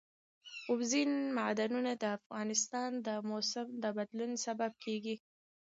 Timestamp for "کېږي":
4.83-5.15